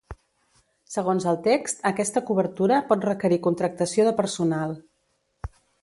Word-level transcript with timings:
Segons 0.93 1.27
el 1.31 1.37
text, 1.49 1.83
aquesta 1.91 2.25
cobertura 2.31 2.81
pot 2.91 3.07
requerir 3.11 3.41
contractació 3.49 4.09
de 4.09 4.19
personal. 4.23 4.79